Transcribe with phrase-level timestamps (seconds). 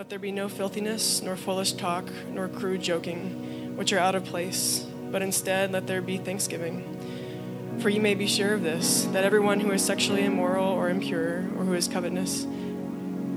[0.00, 4.24] Let there be no filthiness, nor foolish talk, nor crude joking, which are out of
[4.24, 7.76] place, but instead let there be thanksgiving.
[7.80, 11.40] For you may be sure of this, that everyone who is sexually immoral or impure,
[11.54, 12.46] or who is covetous,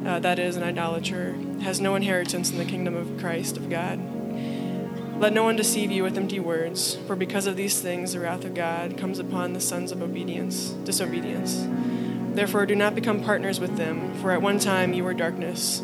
[0.06, 4.00] uh, that is, an idolater, has no inheritance in the kingdom of Christ of God.
[5.20, 8.46] Let no one deceive you with empty words, for because of these things the wrath
[8.46, 11.68] of God comes upon the sons of obedience, disobedience.
[12.36, 15.84] Therefore, do not become partners with them, for at one time you were darkness,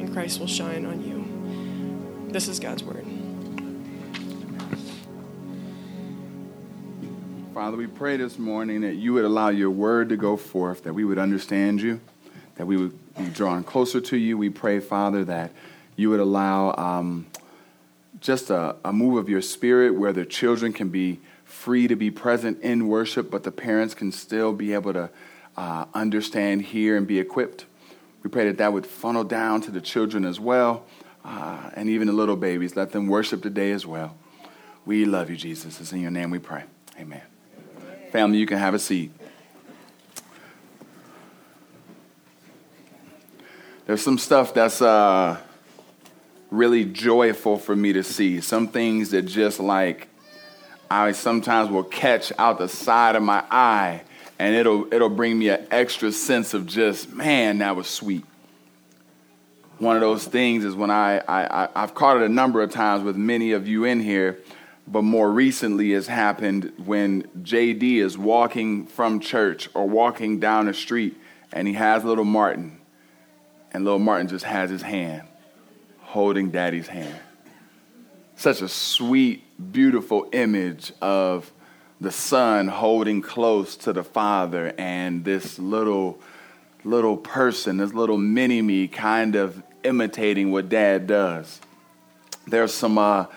[0.13, 2.31] Christ will shine on you.
[2.31, 3.05] This is God's word.
[7.53, 10.93] Father, we pray this morning that you would allow your word to go forth, that
[10.93, 12.01] we would understand you,
[12.55, 14.37] that we would be drawn closer to you.
[14.37, 15.51] We pray, Father, that
[15.95, 17.27] you would allow um,
[18.19, 22.11] just a, a move of your spirit where the children can be free to be
[22.11, 25.09] present in worship, but the parents can still be able to
[25.55, 27.65] uh, understand, hear, and be equipped.
[28.23, 30.85] We pray that that would funnel down to the children as well,
[31.25, 32.75] uh, and even the little babies.
[32.75, 34.15] Let them worship today as well.
[34.85, 35.79] We love you, Jesus.
[35.79, 36.63] It's in your name we pray.
[36.99, 37.21] Amen.
[38.11, 39.11] Family, you can have a seat.
[43.85, 45.37] There's some stuff that's uh,
[46.49, 48.41] really joyful for me to see.
[48.41, 50.07] Some things that just like
[50.89, 54.03] I sometimes will catch out the side of my eye,
[54.41, 58.25] and it'll it'll bring me an extra sense of just man, that was sweet.
[59.77, 63.03] One of those things is when I, I I've caught it a number of times
[63.03, 64.39] with many of you in here
[64.87, 70.73] but more recently has happened when JD is walking from church or walking down the
[70.73, 71.15] street
[71.53, 72.79] and he has little Martin,
[73.71, 75.27] and little Martin just has his hand
[75.99, 77.15] holding daddy's hand.
[78.37, 81.51] Such a sweet, beautiful image of
[82.01, 86.19] the son holding close to the father and this little
[86.83, 91.61] little person, this little mini me kind of imitating what dad does.
[92.47, 93.27] There's some uh,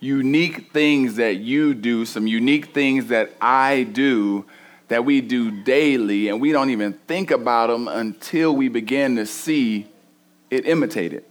[0.00, 4.44] unique things that you do, some unique things that I do
[4.88, 9.24] that we do daily, and we don't even think about them until we begin to
[9.24, 9.86] see
[10.50, 11.24] it imitated.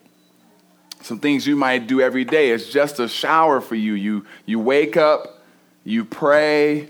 [1.01, 2.49] Some things you might do every day.
[2.49, 3.93] It's just a shower for you.
[3.93, 5.38] You, you wake up,
[5.83, 6.89] you pray,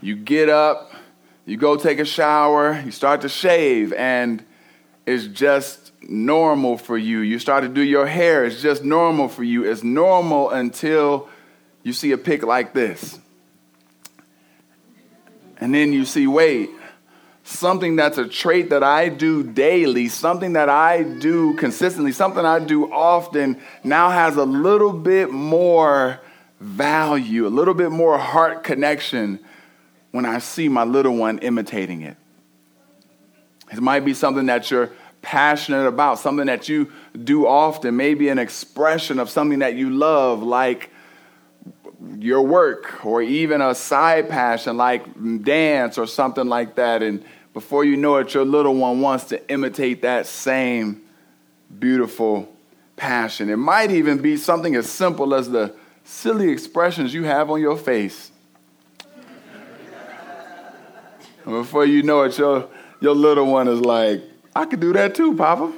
[0.00, 0.92] you get up,
[1.44, 4.44] you go take a shower, you start to shave, and
[5.06, 7.20] it's just normal for you.
[7.20, 9.64] You start to do your hair, it's just normal for you.
[9.64, 11.28] It's normal until
[11.82, 13.18] you see a pic like this.
[15.58, 16.70] And then you see, wait,
[17.44, 22.60] something that's a trait that I do daily, something that I do consistently, something I
[22.60, 26.20] do often now has a little bit more
[26.60, 29.40] value, a little bit more heart connection
[30.10, 32.16] when I see my little one imitating it.
[33.72, 34.90] It might be something that you're
[35.22, 36.90] passionate about, something that you
[37.24, 40.90] do often, maybe an expression of something that you love, like
[42.18, 45.04] your work, or even a side passion like
[45.44, 47.02] dance or something like that.
[47.02, 51.02] And before you know it, your little one wants to imitate that same
[51.78, 52.52] beautiful
[52.96, 53.48] passion.
[53.50, 55.74] It might even be something as simple as the
[56.10, 58.32] silly expressions you have on your face.
[61.44, 62.68] and before you know it, your,
[63.00, 64.20] your little one is like,
[64.54, 65.72] I could do that too, Papa.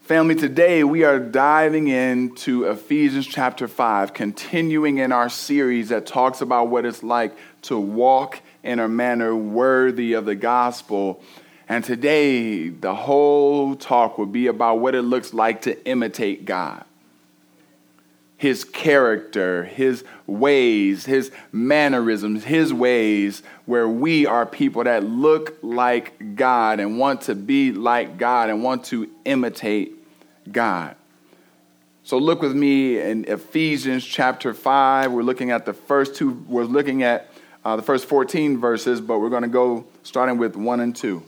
[0.00, 6.40] Family, today we are diving into Ephesians chapter 5, continuing in our series that talks
[6.40, 11.22] about what it's like to walk in a manner worthy of the gospel.
[11.68, 16.84] And today, the whole talk will be about what it looks like to imitate God
[18.42, 26.34] his character, his ways, his mannerisms, his ways, where we are people that look like
[26.34, 29.94] God and want to be like God and want to imitate
[30.50, 30.96] God.
[32.02, 35.12] So look with me in Ephesians chapter 5.
[35.12, 37.30] We're looking at the first two, we're looking at
[37.64, 41.22] uh, the first 14 verses, but we're going to go starting with 1 and 2.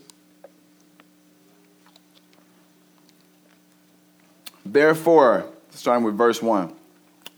[4.67, 6.75] Therefore, starting with verse 1.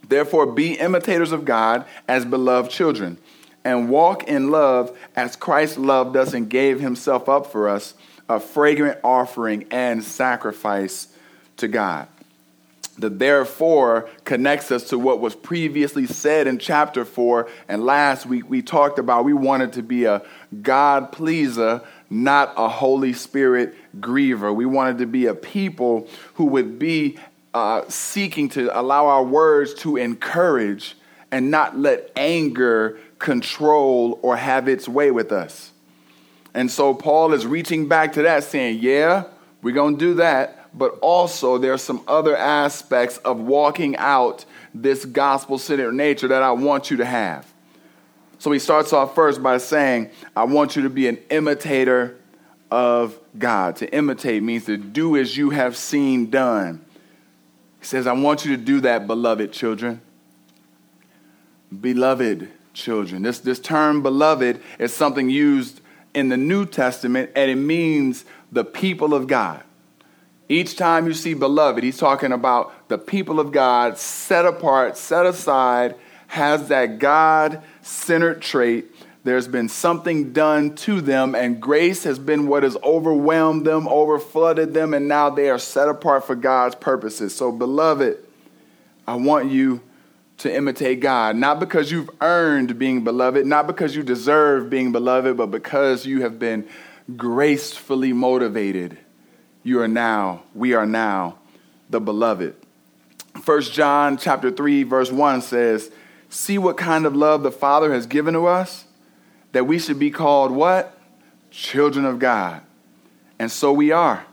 [0.09, 3.19] Therefore, be imitators of God as beloved children,
[3.65, 7.95] and walk in love as Christ loved us and gave himself up for us,
[8.29, 11.09] a fragrant offering and sacrifice
[11.57, 12.09] to God.
[12.99, 17.49] The therefore connects us to what was previously said in chapter 4.
[17.69, 20.23] And last week we talked about we wanted to be a
[20.63, 24.55] God pleaser, not a Holy Spirit griever.
[24.55, 27.19] We wanted to be a people who would be
[27.57, 30.95] uh, seeking to allow our words to encourage
[31.31, 35.73] and not let anger control or have its way with us.
[36.53, 39.25] And so Paul is reaching back to that, saying, Yeah,
[39.63, 44.45] we're going to do that, but also there are some other aspects of walking out
[44.75, 47.51] this gospel centered nature that I want you to have.
[48.39, 52.19] So he starts off first by saying, I want you to be an imitator
[52.71, 53.77] of God.
[53.77, 56.83] To imitate means to do as you have seen done.
[57.87, 60.01] Says, I want you to do that, beloved children.
[61.81, 63.23] Beloved children.
[63.23, 65.81] This, this term beloved is something used
[66.13, 69.63] in the New Testament, and it means the people of God.
[70.49, 75.25] Each time you see beloved, he's talking about the people of God set apart, set
[75.25, 75.95] aside,
[76.27, 78.87] has that God centered trait.
[79.27, 84.73] There's been something done to them, and grace has been what has overwhelmed them, overflooded
[84.73, 87.35] them, and now they are set apart for God's purposes.
[87.35, 88.19] So, beloved,
[89.05, 89.81] I want you
[90.39, 95.37] to imitate God, not because you've earned being beloved, not because you deserve being beloved,
[95.37, 96.65] but because you have been
[97.17, 98.97] gracefully motivated.
[99.65, 101.39] You are now, we are now
[101.91, 102.55] the beloved.
[103.43, 105.91] First John chapter 3 verse 1 says,
[106.31, 108.86] "See what kind of love the Father has given to us
[109.53, 110.99] that we should be called what?
[111.51, 112.63] Children of God."
[113.39, 114.25] And so we are.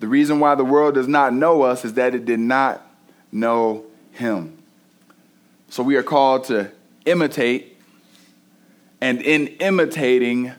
[0.00, 2.84] The reason why the world does not know us is that it did not
[3.30, 4.56] know him.
[5.68, 6.70] So we are called to
[7.04, 7.78] imitate.
[9.00, 10.52] And in imitating,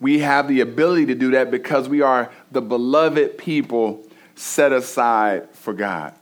[0.00, 4.04] we have the ability to do that because we are the beloved people
[4.34, 6.14] set aside for God.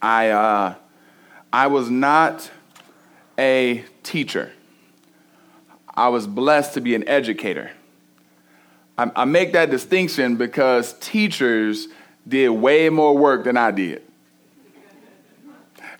[0.00, 0.74] I, uh,
[1.52, 2.50] I was not
[3.38, 4.52] a teacher,
[5.94, 7.70] I was blessed to be an educator.
[8.96, 11.88] I, I make that distinction because teachers
[12.26, 14.02] did way more work than I did.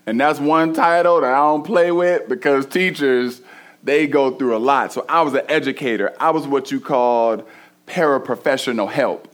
[0.07, 3.41] And that's one title that I don't play with because teachers,
[3.83, 4.93] they go through a lot.
[4.93, 6.13] So I was an educator.
[6.19, 7.47] I was what you called
[7.87, 9.29] paraprofessional help.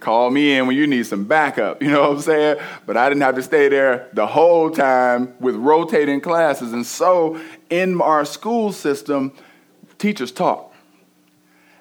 [0.00, 2.56] Call me in when you need some backup, you know what I'm saying?
[2.84, 6.74] But I didn't have to stay there the whole time with rotating classes.
[6.74, 7.40] And so
[7.70, 9.32] in our school system,
[9.98, 10.72] teachers taught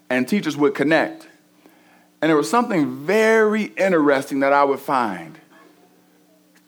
[0.10, 1.28] and teachers would connect.
[2.22, 5.38] And there was something very interesting that I would find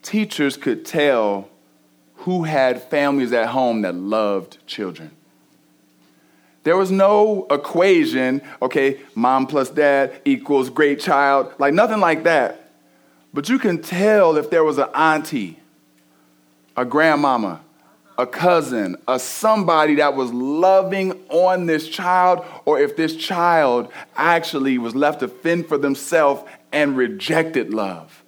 [0.02, 1.50] teachers could tell
[2.18, 5.12] who had families at home that loved children.
[6.64, 12.72] There was no equation, okay, mom plus dad equals great child, like nothing like that.
[13.34, 15.60] But you can tell if there was an auntie,
[16.78, 17.62] a grandmama,
[18.18, 24.78] a cousin, a somebody that was loving on this child, or if this child actually
[24.78, 28.24] was left to fend for themselves and rejected love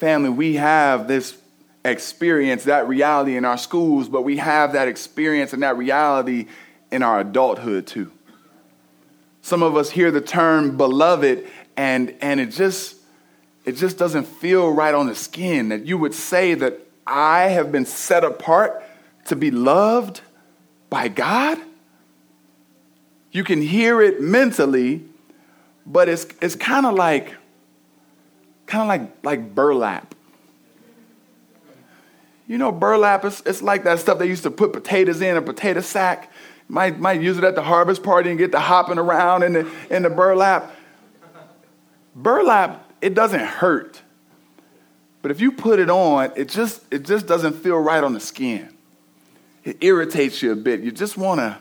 [0.00, 1.36] family, we have this
[1.84, 6.46] experience, that reality in our schools, but we have that experience and that reality
[6.90, 8.10] in our adulthood too.
[9.42, 11.46] Some of us hear the term beloved
[11.76, 12.96] and, and it just
[13.66, 17.72] it just doesn't feel right on the skin that you would say that I have
[17.72, 18.82] been set apart
[19.26, 20.20] to be loved
[20.88, 21.58] by God.
[23.32, 25.04] You can hear it mentally,
[25.84, 27.34] but it's, it's kind of like
[28.70, 30.14] kind of like, like burlap.
[32.46, 35.42] You know, burlap, is, it's like that stuff they used to put potatoes in a
[35.42, 36.32] potato sack.
[36.68, 39.70] Might, might use it at the harvest party and get the hopping around in the,
[39.90, 40.74] in the burlap.
[42.14, 44.02] Burlap, it doesn't hurt.
[45.22, 48.20] But if you put it on, it just, it just doesn't feel right on the
[48.20, 48.68] skin.
[49.64, 50.80] It irritates you a bit.
[50.80, 51.58] You just want to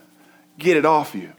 [0.58, 1.34] get it off you.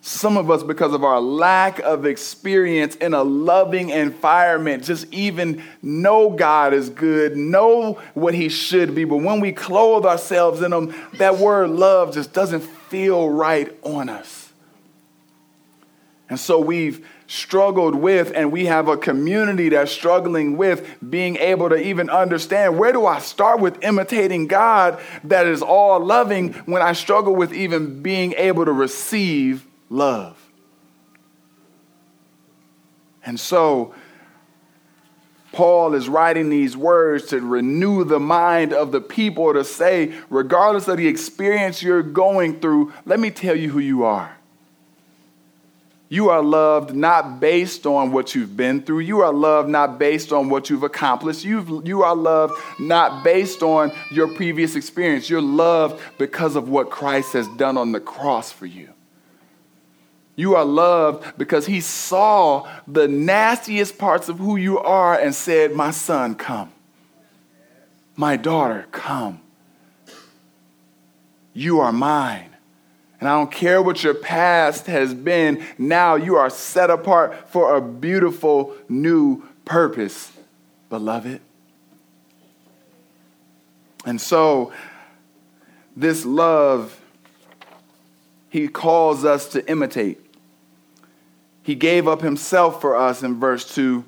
[0.00, 5.62] Some of us, because of our lack of experience in a loving environment, just even
[5.82, 9.04] know God is good, know what He should be.
[9.04, 14.08] But when we clothe ourselves in Him, that word love just doesn't feel right on
[14.08, 14.52] us.
[16.30, 21.68] And so we've struggled with, and we have a community that's struggling with being able
[21.68, 26.82] to even understand where do I start with imitating God that is all loving when
[26.82, 30.36] I struggle with even being able to receive love.
[33.24, 33.94] And so,
[35.52, 40.88] Paul is writing these words to renew the mind of the people to say, regardless
[40.88, 44.37] of the experience you're going through, let me tell you who you are.
[46.10, 49.00] You are loved not based on what you've been through.
[49.00, 51.44] You are loved not based on what you've accomplished.
[51.44, 55.28] You've, you are loved not based on your previous experience.
[55.28, 58.88] You're loved because of what Christ has done on the cross for you.
[60.34, 65.74] You are loved because he saw the nastiest parts of who you are and said,
[65.74, 66.72] My son, come.
[68.16, 69.40] My daughter, come.
[71.52, 72.47] You are mine.
[73.20, 77.76] And I don't care what your past has been, now you are set apart for
[77.76, 80.32] a beautiful new purpose,
[80.88, 81.40] beloved.
[84.06, 84.72] And so,
[85.96, 87.00] this love,
[88.50, 90.20] he calls us to imitate.
[91.64, 94.04] He gave up himself for us in verse 2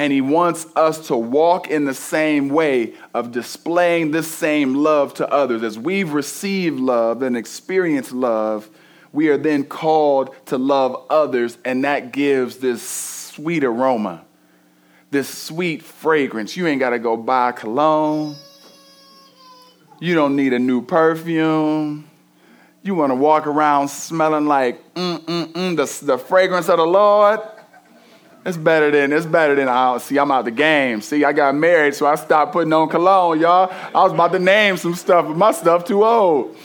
[0.00, 5.12] and he wants us to walk in the same way of displaying this same love
[5.12, 5.62] to others.
[5.62, 8.70] As we've received love and experienced love,
[9.12, 14.24] we are then called to love others, and that gives this sweet aroma,
[15.10, 16.56] this sweet fragrance.
[16.56, 18.36] You ain't got to go buy cologne.
[20.00, 22.08] You don't need a new perfume.
[22.82, 26.86] You want to walk around smelling like mm, mm, mm, the, the fragrance of the
[26.86, 27.40] Lord.
[28.44, 30.18] It's better than it's better than I see.
[30.18, 31.02] I'm out the game.
[31.02, 33.70] See, I got married, so I stopped putting on cologne, y'all.
[33.94, 36.56] I was about to name some stuff, but my stuff too old.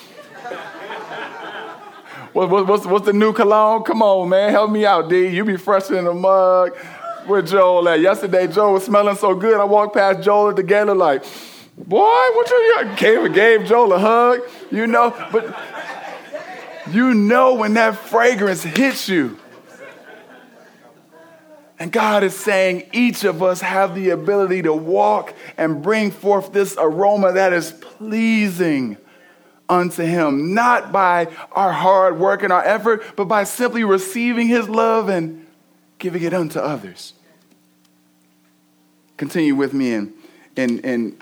[2.32, 3.84] what, what, what's, what's the new cologne?
[3.84, 5.28] Come on, man, help me out, D.
[5.28, 6.78] You be fresher in the mug.
[7.26, 8.00] Where Joel at?
[8.00, 9.60] Yesterday, Joel was smelling so good.
[9.60, 11.26] I walked past Joel at the gala like,
[11.78, 14.40] boy, what you gave gave Joel a hug,
[14.72, 15.14] you know.
[15.30, 15.54] But
[16.90, 19.38] you know when that fragrance hits you
[21.78, 26.54] and God is saying each of us have the ability to walk and bring forth
[26.54, 28.98] this aroma that is pleasing
[29.68, 34.70] unto Him, not by our hard work and our effort, but by simply receiving His
[34.70, 35.46] love and
[36.00, 37.14] giving it unto others.
[39.18, 40.14] Continue with me and
[40.56, 41.22] and and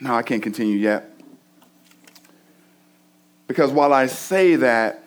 [0.00, 1.10] no, I can't continue yet.
[3.46, 5.04] Because while I say that,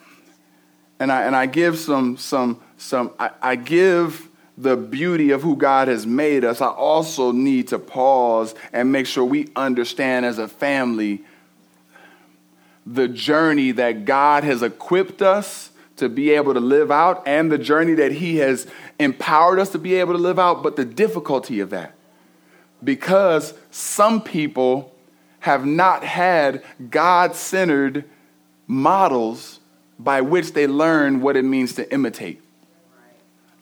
[0.99, 5.55] and I and I give some some some, I, I give the beauty of who
[5.55, 10.37] God has made us, I also need to pause and make sure we understand as
[10.37, 11.23] a family
[12.85, 17.57] the journey that God has equipped us to be able to live out and the
[17.57, 18.67] journey that He has
[18.99, 21.95] empowered us to be able to live out, but the difficulty of that.
[22.83, 24.93] Because some people
[25.39, 28.03] have not had God centered
[28.67, 29.61] models
[29.97, 32.42] by which they learn what it means to imitate.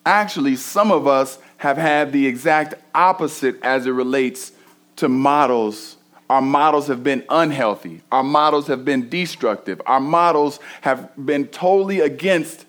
[0.05, 4.51] Actually, some of us have had the exact opposite as it relates
[4.95, 5.97] to models.
[6.29, 8.01] Our models have been unhealthy.
[8.11, 9.81] Our models have been destructive.
[9.85, 12.65] Our models have been totally against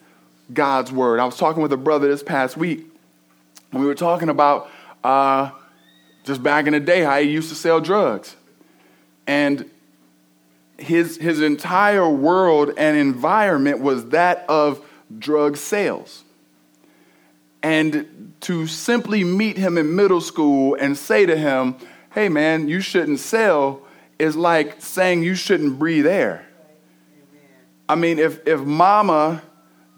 [0.52, 1.20] God's word.
[1.20, 2.84] I was talking with a brother this past week,
[3.70, 4.68] and we were talking about
[5.02, 5.50] uh,
[6.24, 8.36] just back in the day how he used to sell drugs.
[9.26, 9.70] And
[10.76, 14.84] his, his entire world and environment was that of
[15.18, 16.24] drug sales
[17.62, 21.76] and to simply meet him in middle school and say to him,
[22.12, 23.82] hey man, you shouldn't sell,
[24.18, 26.46] is like saying you shouldn't breathe air.
[27.88, 29.42] I mean, if, if mama,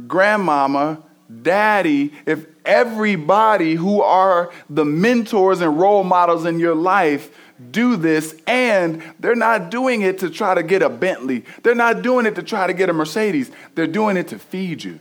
[0.06, 1.02] grandmama,
[1.42, 7.36] daddy, if everybody who are the mentors and role models in your life
[7.70, 12.02] do this and they're not doing it to try to get a Bentley, they're not
[12.02, 14.98] doing it to try to get a Mercedes, they're doing it to feed you.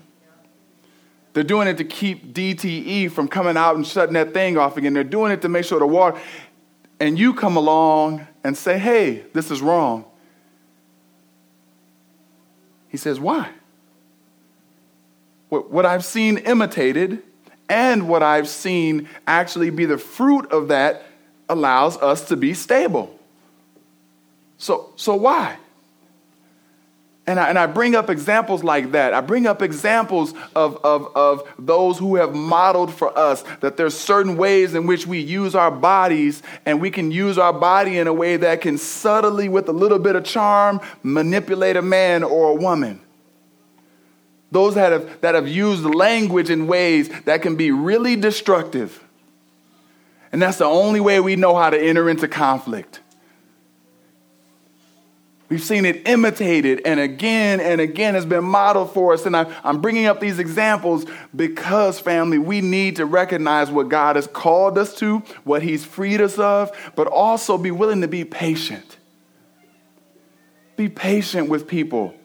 [1.33, 4.93] They're doing it to keep DTE from coming out and shutting that thing off again.
[4.93, 6.19] They're doing it to make sure the water.
[6.99, 10.05] And you come along and say, hey, this is wrong.
[12.87, 13.49] He says, why?
[15.49, 17.21] What I've seen imitated
[17.69, 21.03] and what I've seen actually be the fruit of that
[21.49, 23.17] allows us to be stable.
[24.57, 25.57] So, so why?
[27.25, 29.13] And I, and I bring up examples like that.
[29.13, 33.97] I bring up examples of, of, of those who have modeled for us that there's
[33.97, 38.07] certain ways in which we use our bodies, and we can use our body in
[38.07, 42.49] a way that can subtly, with a little bit of charm, manipulate a man or
[42.49, 42.99] a woman.
[44.51, 49.01] Those that have, that have used language in ways that can be really destructive.
[50.33, 52.99] And that's the only way we know how to enter into conflict.
[55.53, 59.27] We've seen it imitated and again and again It's been modeled for us.
[59.27, 61.05] And I, am bringing up these examples
[61.35, 66.21] because, family, we need to recognize what God has called us to, what He's freed
[66.21, 68.97] us of, but also be willing to be patient.
[70.75, 72.15] Be patient with people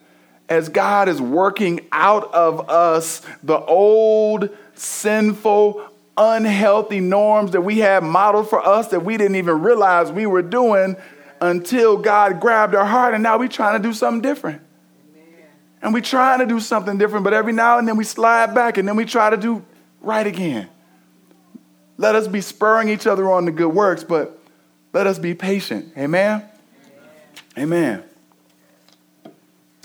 [0.49, 8.02] as God is working out of us the old, sinful, unhealthy norms that we had
[8.04, 10.97] modeled for us that we didn't even realize we were doing
[11.40, 14.62] until God grabbed our heart and now we're trying to do something different.
[15.80, 18.78] And we're trying to do something different, but every now and then we slide back
[18.78, 19.64] and then we try to do
[20.00, 20.68] right again.
[21.97, 24.40] Let us be spurring each other on to good works, but
[24.92, 25.92] let us be patient.
[25.97, 26.45] Amen?
[27.57, 28.02] Amen.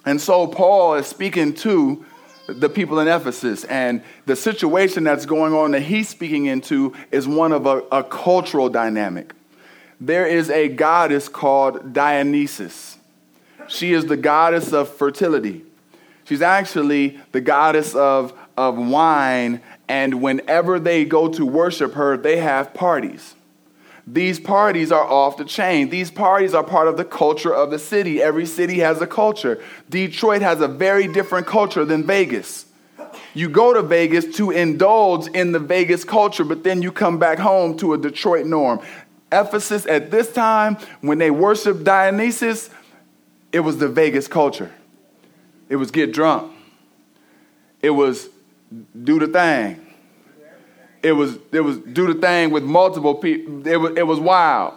[0.06, 2.06] And so Paul is speaking to
[2.48, 7.28] the people in Ephesus, and the situation that's going on that he's speaking into is
[7.28, 9.34] one of a, a cultural dynamic.
[10.06, 12.98] There is a goddess called Dionysus.
[13.70, 15.64] She is the goddess of fertility.
[16.26, 22.36] She's actually the goddess of, of wine, and whenever they go to worship her, they
[22.36, 23.36] have parties.
[24.06, 25.90] These parties are off the chain.
[25.90, 28.22] These parties are part of the culture of the city.
[28.22, 29.64] Every city has a culture.
[29.90, 32.66] Detroit has a very different culture than Vegas.
[33.34, 37.40] You go to Vegas to indulge in the Vegas culture, but then you come back
[37.40, 38.80] home to a Detroit norm.
[39.42, 42.70] Ephesus, at this time, when they worshiped Dionysus,
[43.52, 44.72] it was the Vegas culture.
[45.70, 46.52] It was get drunk.
[47.82, 48.30] It was
[49.04, 49.80] do the thing.
[51.02, 53.68] It was it was do the thing with multiple people.
[53.68, 54.76] It was it was wild.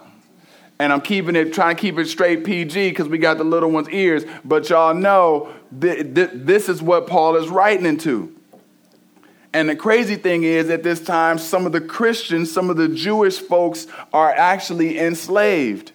[0.79, 3.71] And I'm keeping it trying to keep it straight PG because we got the little
[3.71, 4.25] one's ears.
[4.45, 8.36] But y'all know th- th- this is what Paul is writing into.
[9.57, 12.87] And the crazy thing is, at this time, some of the Christians, some of the
[12.87, 15.93] Jewish folks are actually enslaved.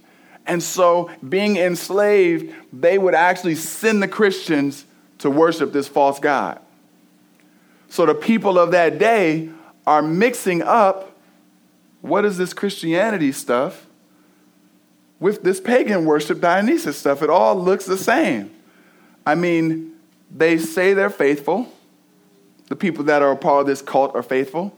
[0.48, 4.84] And so, being enslaved, they would actually send the Christians
[5.18, 6.58] to worship this false God.
[7.88, 9.50] So, the people of that day
[9.86, 11.16] are mixing up
[12.00, 13.86] what is this Christianity stuff
[15.20, 17.22] with this pagan worship Dionysus stuff.
[17.22, 18.50] It all looks the same.
[19.24, 19.92] I mean,
[20.32, 21.72] they say they're faithful.
[22.72, 24.74] The people that are a part of this cult are faithful.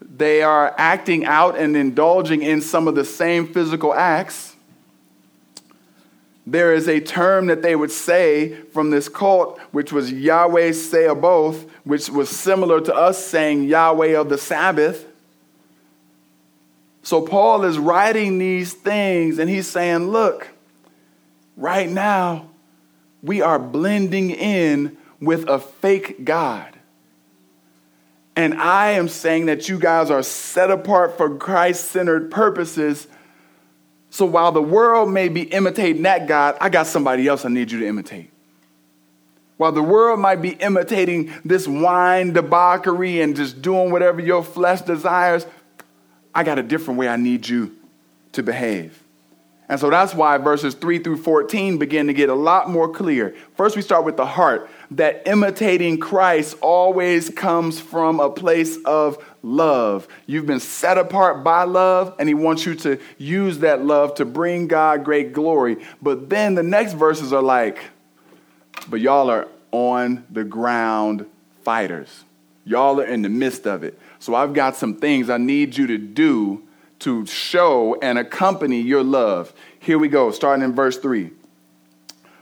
[0.00, 4.56] They are acting out and indulging in some of the same physical acts.
[6.44, 11.70] There is a term that they would say from this cult, which was Yahweh Sabaoth,
[11.84, 15.06] which was similar to us saying Yahweh of the Sabbath.
[17.04, 20.48] So Paul is writing these things and he's saying, look,
[21.56, 22.48] right now
[23.22, 26.74] we are blending in with a fake God.
[28.38, 33.08] And I am saying that you guys are set apart for Christ centered purposes.
[34.10, 37.72] So while the world may be imitating that God, I got somebody else I need
[37.72, 38.30] you to imitate.
[39.56, 44.82] While the world might be imitating this wine debauchery and just doing whatever your flesh
[44.82, 45.44] desires,
[46.32, 47.74] I got a different way I need you
[48.34, 49.02] to behave.
[49.68, 53.34] And so that's why verses 3 through 14 begin to get a lot more clear.
[53.54, 59.22] First, we start with the heart that imitating Christ always comes from a place of
[59.42, 60.08] love.
[60.26, 64.24] You've been set apart by love, and He wants you to use that love to
[64.24, 65.76] bring God great glory.
[66.00, 67.78] But then the next verses are like,
[68.88, 71.26] but y'all are on the ground
[71.62, 72.24] fighters.
[72.64, 73.98] Y'all are in the midst of it.
[74.18, 76.62] So I've got some things I need you to do
[77.00, 79.52] to show and accompany your love.
[79.78, 81.30] Here we go, starting in verse 3.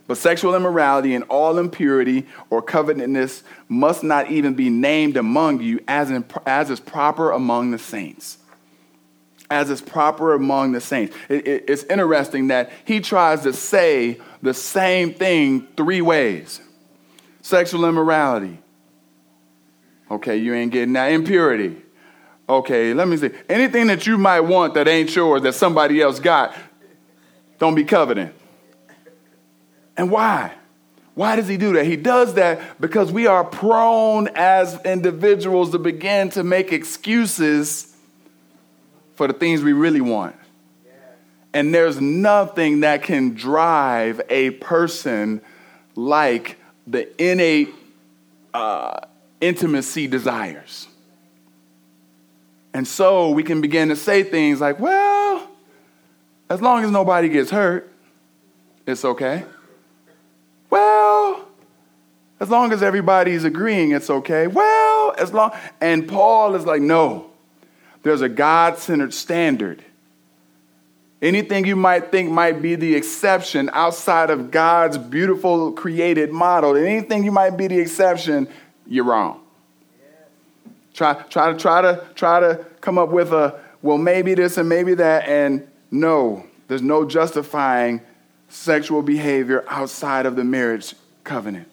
[0.07, 5.81] But sexual immorality and all impurity or covetousness must not even be named among you
[5.89, 8.39] as, in, as is proper among the saints.
[9.51, 11.17] As is proper among the saints.
[11.29, 16.61] It, it, it's interesting that he tries to say the same thing three ways
[17.43, 18.59] sexual immorality.
[20.11, 21.13] Okay, you ain't getting that.
[21.13, 21.83] Impurity.
[22.49, 23.31] Okay, let me see.
[23.49, 26.57] Anything that you might want that ain't yours, that somebody else got,
[27.59, 28.31] don't be coveting.
[29.97, 30.53] And why?
[31.15, 31.87] Why does he do that?
[31.87, 37.97] He does that because we are prone as individuals to begin to make excuses
[39.15, 40.37] for the things we really want.
[41.55, 45.41] And there's nothing that can drive a person
[45.95, 47.75] like the innate
[48.53, 49.01] uh,
[49.41, 50.87] intimacy desires.
[52.77, 55.49] And so we can begin to say things like, well,
[56.51, 57.91] as long as nobody gets hurt,
[58.87, 59.47] it's okay.
[60.69, 61.49] Well,
[62.39, 64.47] as long as everybody's agreeing, it's okay.
[64.47, 67.31] Well, as long, and Paul is like, no,
[68.03, 69.83] there's a God centered standard.
[71.23, 77.25] Anything you might think might be the exception outside of God's beautiful created model, anything
[77.25, 78.47] you might be the exception,
[78.87, 79.41] you're wrong.
[80.97, 84.69] Try, try to try to try to come up with a well, maybe this and
[84.69, 88.01] maybe that, and no, there's no justifying
[88.49, 91.69] sexual behavior outside of the marriage covenant.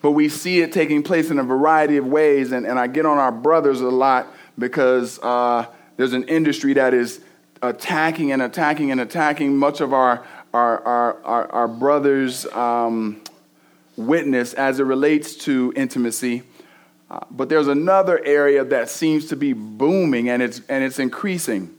[0.00, 3.04] But we see it taking place in a variety of ways, and, and I get
[3.04, 7.20] on our brothers a lot because uh, there's an industry that is
[7.60, 13.20] attacking and attacking and attacking much of our, our, our, our, our brothers' um,
[13.96, 16.44] witness as it relates to intimacy.
[17.10, 21.74] Uh, but there's another area that seems to be booming and it's, and it's increasing.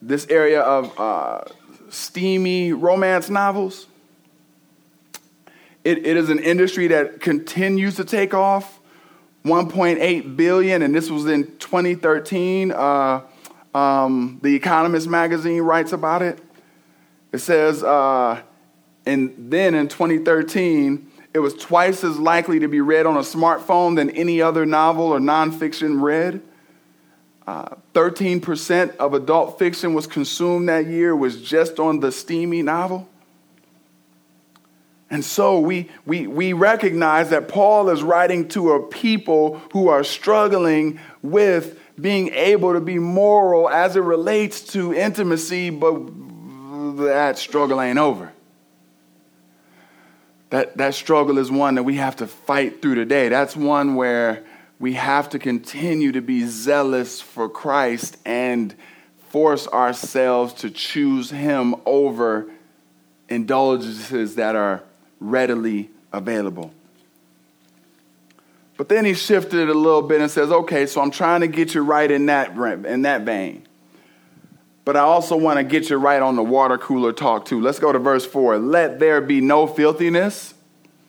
[0.00, 1.44] This area of uh,
[1.90, 3.86] steamy romance novels.
[5.84, 8.78] It, it is an industry that continues to take off.
[9.44, 12.72] 1.8 billion, and this was in 2013.
[12.72, 13.22] Uh,
[13.74, 16.40] um, the Economist magazine writes about it.
[17.32, 18.42] It says, uh,
[19.06, 23.96] and then in 2013, it was twice as likely to be read on a smartphone
[23.96, 26.40] than any other novel or nonfiction read.
[27.46, 33.08] Uh, 13% of adult fiction was consumed that year was just on the steamy novel.
[35.10, 40.04] And so we, we, we recognize that Paul is writing to a people who are
[40.04, 45.98] struggling with being able to be moral as it relates to intimacy, but
[46.98, 48.32] that struggle ain't over.
[50.50, 53.28] That, that struggle is one that we have to fight through today.
[53.28, 54.44] That's one where
[54.78, 58.74] we have to continue to be zealous for Christ and
[59.28, 62.48] force ourselves to choose Him over
[63.28, 64.82] indulgences that are
[65.20, 66.72] readily available.
[68.78, 71.48] But then he shifted it a little bit and says, okay, so I'm trying to
[71.48, 72.56] get you right in that,
[72.86, 73.67] in that vein.
[74.88, 77.60] But I also want to get you right on the water cooler talk too.
[77.60, 78.56] Let's go to verse 4.
[78.56, 80.54] Let there be no filthiness,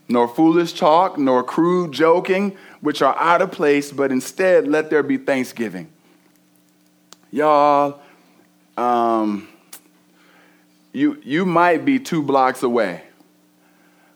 [0.09, 5.01] nor foolish talk, nor crude joking, which are out of place, but instead let there
[5.01, 5.89] be thanksgiving.
[7.31, 8.01] Y'all,
[8.75, 9.47] um,
[10.91, 13.03] you, you might be two blocks away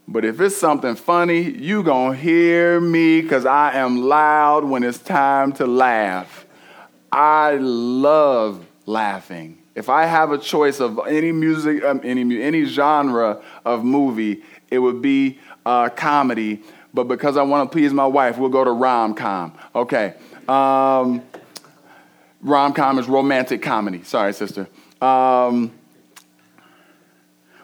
[0.10, 4.98] but if it's something funny, you to hear me because I am loud when it's
[4.98, 6.46] time to laugh.
[7.14, 9.58] I love laughing.
[9.76, 14.80] If I have a choice of any music, um, any, any genre of movie, it
[14.80, 16.62] would be uh, comedy.
[16.94, 19.54] But because I want to please my wife, we'll go to rom com.
[19.74, 20.14] Okay.
[20.48, 21.24] Um,
[22.42, 24.04] rom com is romantic comedy.
[24.04, 24.68] Sorry, sister.
[25.02, 25.72] Um,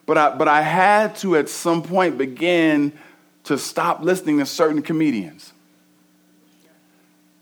[0.07, 2.91] but I, but I had to at some point begin
[3.43, 5.53] to stop listening to certain comedians.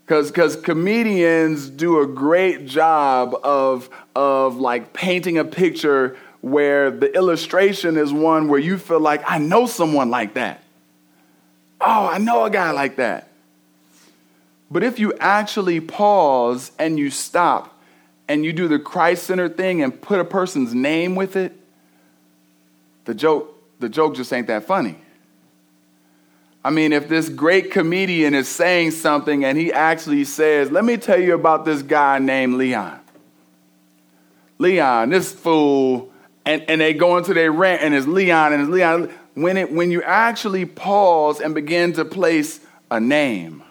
[0.08, 7.98] Because comedians do a great job of, of like painting a picture where the illustration
[7.98, 10.62] is one where you feel like, I know someone like that.
[11.78, 13.28] Oh, I know a guy like that.
[14.70, 17.78] But if you actually pause and you stop
[18.28, 21.52] and you do the Christ centered thing and put a person's name with it,
[23.04, 24.96] the joke, the joke just ain't that funny.
[26.64, 30.96] I mean, if this great comedian is saying something and he actually says, Let me
[30.96, 33.00] tell you about this guy named Leon.
[34.58, 36.10] Leon, this fool,
[36.44, 39.12] and, and they go into their rant and it's Leon and it's Leon.
[39.34, 42.58] When, it, when you actually pause and begin to place
[42.90, 43.62] a name,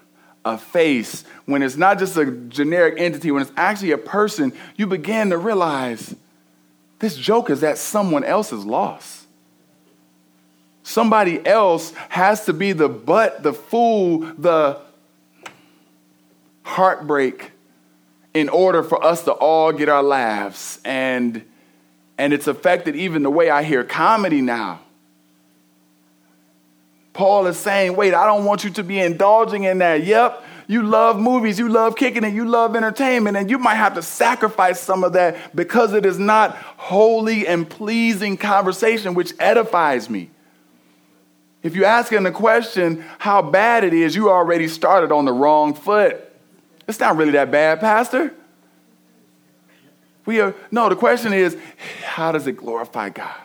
[0.45, 4.87] a face, when it's not just a generic entity, when it's actually a person, you
[4.87, 6.15] begin to realize
[6.99, 9.26] this joke is at someone else's loss.
[10.87, 14.79] Somebody else has to be the butt, the fool, the
[16.63, 17.51] heartbreak
[18.33, 20.79] in order for us to all get our laughs.
[20.85, 21.43] And,
[22.17, 24.79] and it's affected even the way I hear comedy now.
[27.11, 30.05] Paul is saying, wait, I don't want you to be indulging in that.
[30.05, 33.95] Yep, you love movies, you love kicking it, you love entertainment, and you might have
[33.95, 40.09] to sacrifice some of that because it is not holy and pleasing conversation which edifies
[40.09, 40.29] me.
[41.63, 45.73] If you're asking the question how bad it is, you already started on the wrong
[45.73, 46.23] foot.
[46.87, 48.33] It's not really that bad, Pastor.
[50.25, 51.57] We are, no, the question is
[52.03, 53.35] how does it glorify God?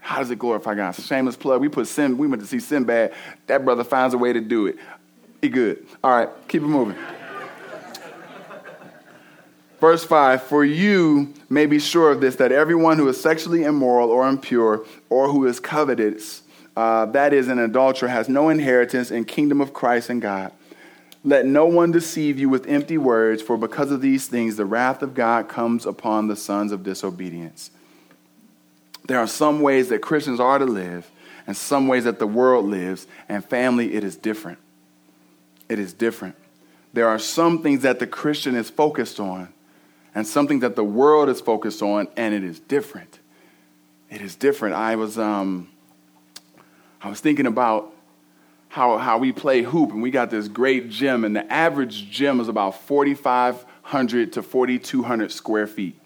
[0.00, 0.92] How does it glorify God?
[0.92, 1.60] Shameless plug.
[1.60, 3.12] We put sin, we went to see Sinbad.
[3.46, 4.76] That brother finds a way to do it.
[5.40, 5.86] Be good.
[6.02, 6.96] All right, keep it moving.
[9.80, 14.10] Verse 5 For you may be sure of this, that everyone who is sexually immoral
[14.10, 16.42] or impure or who is covetous,
[16.76, 20.52] uh, that is, an adulterer, has no inheritance in kingdom of Christ and God.
[21.24, 25.02] Let no one deceive you with empty words, for because of these things the wrath
[25.02, 27.70] of God comes upon the sons of disobedience.
[29.06, 31.10] There are some ways that Christians are to live,
[31.46, 34.58] and some ways that the world lives, and family, it is different.
[35.68, 36.36] It is different.
[36.92, 39.52] There are some things that the Christian is focused on,
[40.14, 43.18] and something that the world is focused on, and it is different.
[44.10, 44.74] It is different.
[44.74, 45.68] I was, um,
[47.00, 47.92] I was thinking about
[48.68, 52.40] how, how we play hoop, and we got this great gym, and the average gym
[52.40, 55.96] is about 4,500 to 4,200 square feet.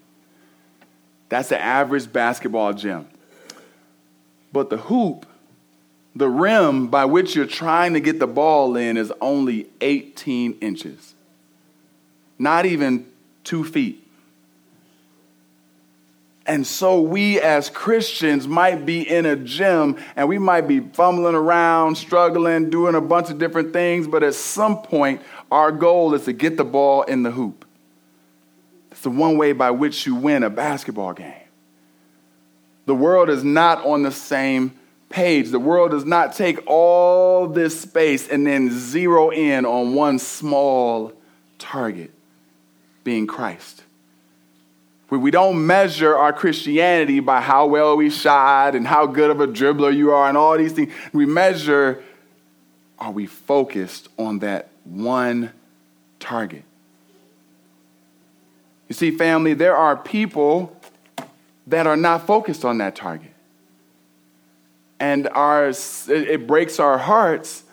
[1.29, 3.09] That's the average basketball gym.
[4.53, 5.27] But the hoop,
[6.15, 11.15] the rim by which you're trying to get the ball in, is only 18 inches,
[12.39, 13.07] not even
[13.45, 14.01] two feet.
[16.47, 21.35] And so we as Christians might be in a gym and we might be fumbling
[21.35, 26.25] around, struggling, doing a bunch of different things, but at some point, our goal is
[26.27, 27.65] to get the ball in the hoop.
[28.91, 31.35] It's the one way by which you win a basketball game.
[32.87, 34.79] The world is not on the same
[35.09, 35.51] page.
[35.51, 41.13] The world does not take all this space and then zero in on one small
[41.59, 42.13] target,
[43.05, 43.83] being Christ.
[45.11, 49.47] We don't measure our Christianity by how well we shot and how good of a
[49.47, 50.93] dribbler you are and all these things.
[51.13, 52.03] We measure
[52.99, 55.53] are we focused on that one
[56.21, 56.65] target?
[58.89, 60.77] You see, family, there are people
[61.67, 63.33] that are not focused on that target.
[65.01, 65.73] And our,
[66.09, 67.65] it breaks our hearts,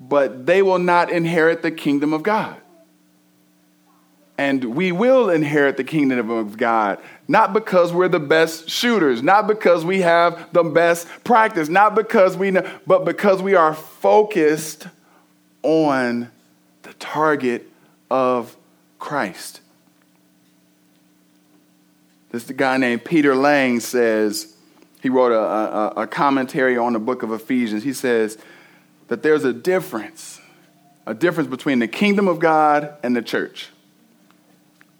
[0.00, 2.56] but they will not inherit the kingdom of God.
[4.36, 9.46] And we will inherit the kingdom of God, not because we're the best shooters, not
[9.46, 14.88] because we have the best practice, not because we know, but because we are focused
[15.62, 16.32] on
[16.82, 17.68] the target
[18.10, 18.56] of
[18.98, 19.60] Christ.
[22.32, 24.52] This guy named Peter Lange says,
[25.00, 27.84] he wrote a, a, a commentary on the book of Ephesians.
[27.84, 28.36] He says
[29.06, 30.40] that there's a difference,
[31.06, 33.68] a difference between the kingdom of God and the church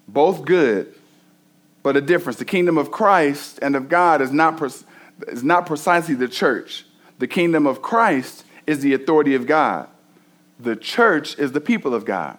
[0.07, 0.93] both good,
[1.83, 2.39] but a difference.
[2.39, 4.61] The kingdom of Christ and of God is not,
[5.27, 6.85] is not precisely the church.
[7.19, 9.87] The kingdom of Christ is the authority of God.
[10.59, 12.37] The church is the people of God.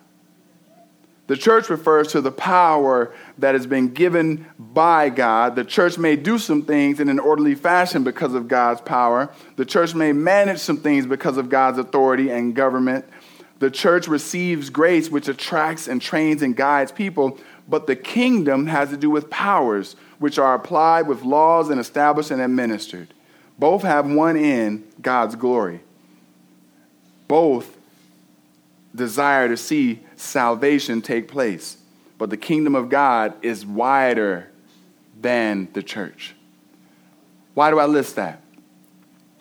[1.27, 5.57] The church refers to the power that has been given by God.
[5.57, 9.31] The church may do some things in an orderly fashion because of God's power.
[9.57, 13.07] The church may manage some things because of God's authority and government.
[13.59, 18.91] The church receives grace, which attracts and trains and guides people but the kingdom has
[18.91, 23.13] to do with powers which are applied with laws and established and administered.
[23.59, 25.81] Both have one end God's glory.
[27.29, 27.77] Both
[28.95, 31.77] desire to see salvation take place.
[32.19, 34.51] But the kingdom of God is wider
[35.21, 36.35] than the church.
[37.55, 38.41] Why do I list that?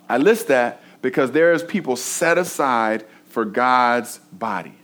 [0.09, 4.75] I list that because there is people set aside for God's body,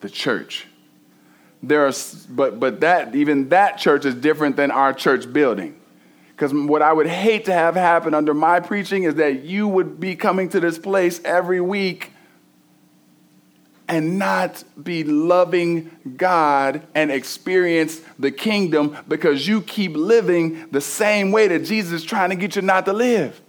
[0.00, 0.66] the church
[1.68, 1.92] there are,
[2.28, 5.80] but, but that, even that church is different than our church building.
[6.28, 10.00] Because what I would hate to have happen under my preaching is that you would
[10.00, 12.10] be coming to this place every week
[13.86, 21.30] and not be loving God and experience the kingdom because you keep living the same
[21.30, 23.40] way that Jesus is trying to get you not to live.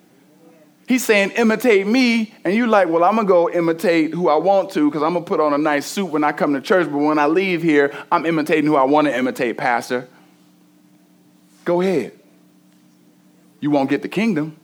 [0.88, 2.34] He's saying, imitate me.
[2.44, 5.14] And you're like, well, I'm going to go imitate who I want to because I'm
[5.14, 6.90] going to put on a nice suit when I come to church.
[6.92, 10.08] But when I leave here, I'm imitating who I want to imitate, Pastor.
[11.64, 12.12] Go ahead.
[13.60, 14.58] You won't get the kingdom.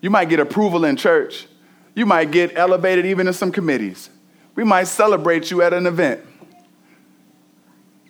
[0.00, 1.46] You might get approval in church.
[1.94, 4.08] You might get elevated even in some committees.
[4.54, 6.22] We might celebrate you at an event.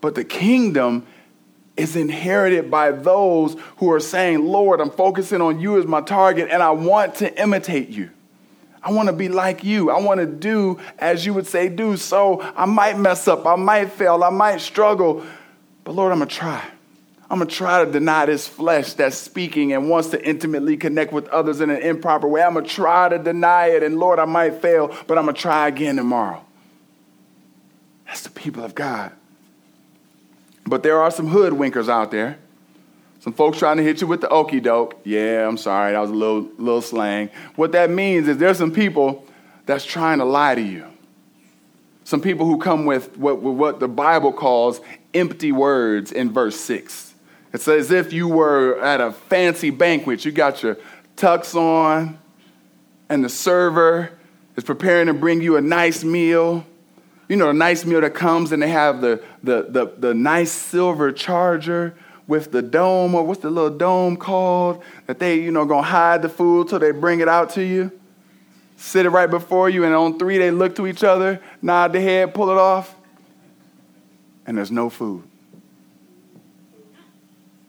[0.01, 1.07] But the kingdom
[1.77, 6.49] is inherited by those who are saying, Lord, I'm focusing on you as my target
[6.51, 8.11] and I want to imitate you.
[8.83, 9.91] I want to be like you.
[9.91, 11.97] I want to do as you would say do.
[11.97, 13.47] So I might mess up.
[13.47, 14.23] I might fail.
[14.23, 15.25] I might struggle.
[15.85, 16.65] But Lord, I'm going to try.
[17.31, 21.13] I'm going to try to deny this flesh that's speaking and wants to intimately connect
[21.13, 22.43] with others in an improper way.
[22.43, 23.83] I'm going to try to deny it.
[23.83, 26.45] And Lord, I might fail, but I'm going to try again tomorrow.
[28.05, 29.13] That's the people of God.
[30.67, 32.39] But there are some hoodwinkers out there.
[33.21, 35.01] Some folks trying to hit you with the okey doke.
[35.05, 37.31] Yeah, I'm sorry, that was a little, little slang.
[37.55, 39.25] What that means is there's some people
[39.65, 40.87] that's trying to lie to you.
[42.05, 44.81] Some people who come with what, what the Bible calls
[45.15, 47.15] empty words in verse 6.
[47.53, 50.25] It's as if you were at a fancy banquet.
[50.25, 50.79] You got your
[51.17, 52.19] tux on,
[53.09, 54.11] and the server
[54.57, 56.67] is preparing to bring you a nice meal
[57.29, 60.51] you know, the nice meal that comes and they have the, the, the, the nice
[60.51, 61.95] silver charger
[62.27, 64.83] with the dome, or what's the little dome called?
[65.07, 67.91] That they, you know, gonna hide the food till they bring it out to you.
[68.77, 72.03] Sit it right before you, and on three they look to each other, nod their
[72.03, 72.95] head, pull it off,
[74.47, 75.23] and there's no food.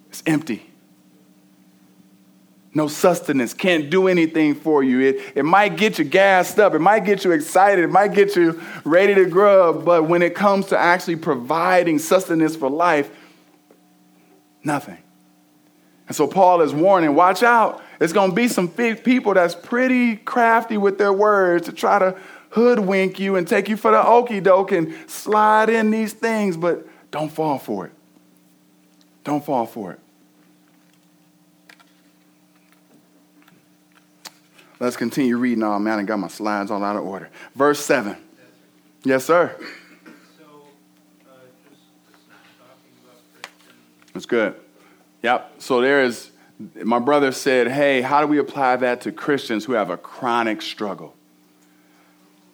[0.10, 0.73] It's empty.
[2.74, 5.00] No sustenance, can't do anything for you.
[5.00, 8.36] It, it might get you gassed up, it might get you excited, it might get
[8.36, 13.10] you ready to grub, but when it comes to actually providing sustenance for life,
[14.64, 14.98] nothing.
[16.08, 17.82] And so Paul is warning watch out.
[18.00, 22.18] It's going to be some people that's pretty crafty with their words to try to
[22.50, 26.86] hoodwink you and take you for the okey doke and slide in these things, but
[27.12, 27.92] don't fall for it.
[29.24, 30.00] Don't fall for it.
[34.80, 35.64] Let's continue reading.
[35.64, 37.30] Oh man, I got my slides all out of order.
[37.56, 38.18] Verse 7.
[39.04, 39.56] Yes, sir.
[44.14, 44.56] That's good.
[45.24, 45.56] Yep.
[45.60, 46.32] So there is,
[46.76, 50.62] my brother said, hey, how do we apply that to Christians who have a chronic
[50.62, 51.16] struggle?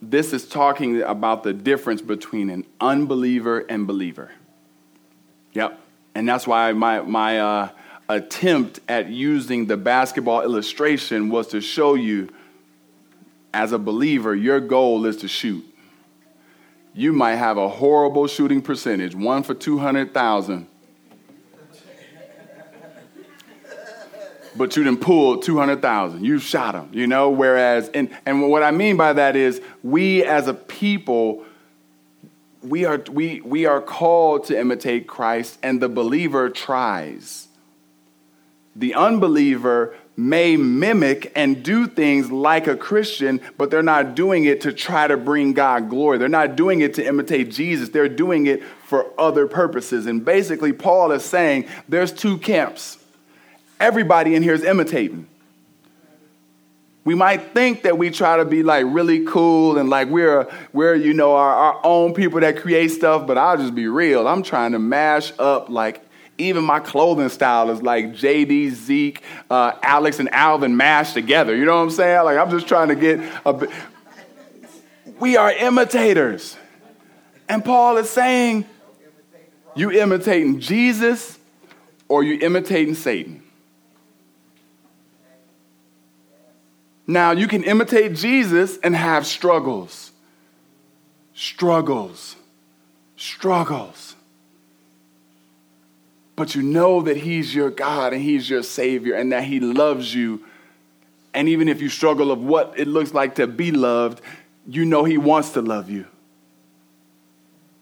[0.01, 4.31] This is talking about the difference between an unbeliever and believer.
[5.53, 5.79] Yep.
[6.15, 7.69] And that's why my, my, uh,
[8.09, 12.29] attempt at using the basketball illustration was to show you,
[13.53, 15.63] as a believer, your goal is to shoot.
[16.93, 20.67] You might have a horrible shooting percentage, one for 200,000.
[24.55, 26.25] But you didn't pull 200,000.
[26.25, 27.29] You shot them, you know?
[27.29, 31.45] Whereas, and, and what I mean by that is, we as a people,
[32.63, 37.48] we are, we, we are called to imitate Christ, and the believer tries
[38.79, 44.61] the unbeliever may mimic and do things like a Christian, but they're not doing it
[44.61, 46.17] to try to bring God glory.
[46.17, 47.89] They're not doing it to imitate Jesus.
[47.89, 50.07] They're doing it for other purposes.
[50.07, 52.97] And basically, Paul is saying there's two camps.
[53.79, 55.27] Everybody in here is imitating.
[57.05, 60.95] We might think that we try to be like really cool and like we're, we're
[60.95, 64.27] you know, our, our own people that create stuff, but I'll just be real.
[64.27, 66.03] I'm trying to mash up like
[66.39, 71.55] even my clothing style is like JD, Zeke, uh, Alex, and Alvin mashed together.
[71.55, 72.23] You know what I'm saying?
[72.23, 73.69] Like, I'm just trying to get a bit.
[75.19, 76.55] We are imitators.
[77.47, 78.65] And Paul is saying,
[79.75, 81.37] you imitating Jesus
[82.07, 83.43] or you imitating Satan.
[87.05, 90.11] Now, you can imitate Jesus and have struggles.
[91.33, 92.35] Struggles.
[93.17, 94.08] Struggles
[96.39, 100.15] but you know that He's your God and He's your Savior and that He loves
[100.15, 100.41] you.
[101.33, 104.21] And even if you struggle of what it looks like to be loved,
[104.65, 106.05] you know He wants to love you.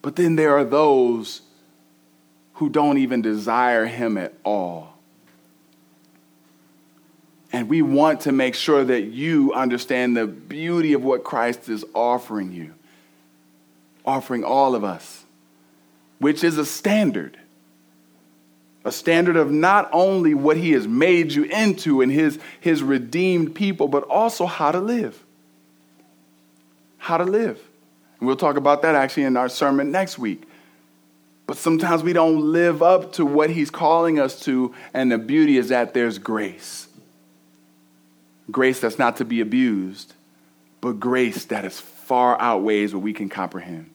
[0.02, 1.44] But then there are those
[2.54, 4.96] who don't even desire Him at all.
[7.54, 11.86] And we want to make sure that you understand the beauty of what Christ is
[11.94, 12.74] offering you,
[14.04, 15.26] offering all of us,
[16.18, 17.38] which is a standard
[18.88, 23.54] a standard of not only what he has made you into and his, his redeemed
[23.54, 25.22] people, but also how to live.
[26.98, 27.60] How to live.
[28.20, 30.44] And we'll talk about that actually in our sermon next week.
[31.48, 35.58] But sometimes we don't live up to what he's calling us to, and the beauty
[35.58, 36.88] is that there's grace.
[38.50, 40.14] Grace that's not to be abused,
[40.80, 43.90] but grace that is far outweighs what we can comprehend.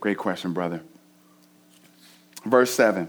[0.00, 0.82] Great question, brother.
[2.44, 3.08] Verse 7.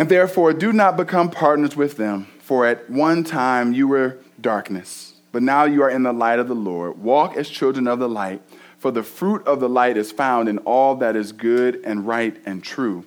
[0.00, 5.12] And therefore, do not become partners with them, for at one time you were darkness,
[5.30, 6.96] but now you are in the light of the Lord.
[7.02, 8.40] Walk as children of the light,
[8.78, 12.34] for the fruit of the light is found in all that is good and right
[12.46, 13.04] and true.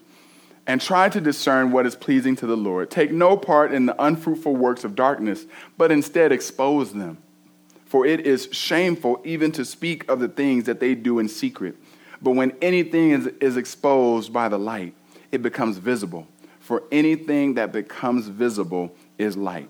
[0.68, 2.92] And try to discern what is pleasing to the Lord.
[2.92, 5.48] Take no part in the unfruitful works of darkness,
[5.80, 7.18] but instead expose them.
[7.88, 11.76] For it is shameful even to speak of the things that they do in secret.
[12.22, 14.94] But when anything is, is exposed by the light,
[15.32, 16.28] it becomes visible
[16.64, 19.70] for anything that becomes visible is light.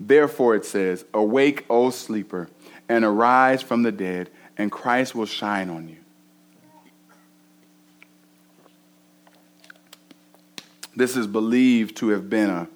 [0.00, 2.48] Therefore, it says, Awake, O sleeper,
[2.88, 5.98] and arise from the dead, and Christ will shine on you.
[10.96, 12.68] This is believed to have been a,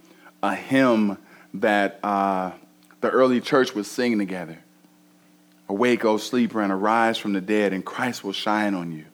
[0.43, 1.17] a hymn
[1.55, 2.53] that uh,
[3.01, 4.59] the early church was singing together.
[5.71, 9.07] Awake, O sleeper, and arise from the dead, and Christ will shine on you.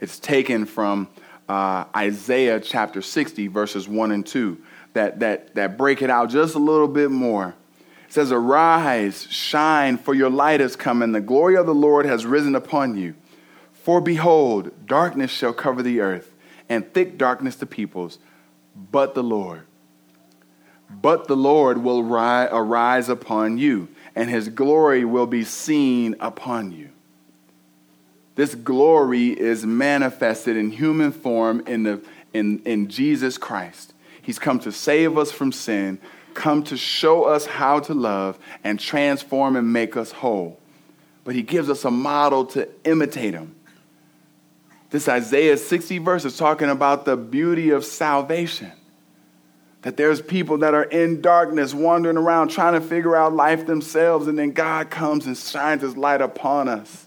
[0.00, 1.08] It's taken from
[1.52, 4.56] uh, Isaiah chapter 60, verses 1 and 2,
[4.94, 7.54] that, that, that break it out just a little bit more.
[8.06, 12.06] It says, Arise, shine, for your light has come, and the glory of the Lord
[12.06, 13.14] has risen upon you.
[13.74, 16.32] For behold, darkness shall cover the earth,
[16.70, 18.18] and thick darkness the peoples,
[18.90, 19.66] but the Lord.
[20.88, 26.72] But the Lord will ri- arise upon you, and his glory will be seen upon
[26.72, 26.92] you.
[28.34, 32.00] This glory is manifested in human form in, the,
[32.32, 33.92] in, in Jesus Christ.
[34.22, 35.98] He's come to save us from sin,
[36.32, 40.58] come to show us how to love and transform and make us whole.
[41.24, 43.54] But he gives us a model to imitate him.
[44.90, 48.72] This Isaiah 60 verse is talking about the beauty of salvation.
[49.82, 54.28] That there's people that are in darkness, wandering around, trying to figure out life themselves,
[54.28, 57.01] and then God comes and shines his light upon us.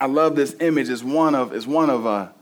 [0.00, 0.88] I love this image.
[0.88, 2.32] It's one of, it's one of, a,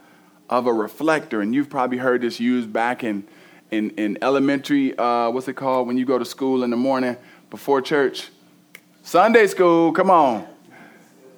[0.51, 3.27] of a reflector, and you've probably heard this used back in,
[3.71, 7.17] in, in elementary, uh, what's it called, when you go to school in the morning
[7.51, 8.31] before church?
[9.03, 10.47] Sunday school, come on.